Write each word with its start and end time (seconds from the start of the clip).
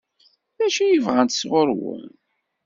D 0.57 0.59
acu 0.65 0.83
i 0.85 0.97
bɣant 1.05 1.37
sɣur-wen? 1.41 2.05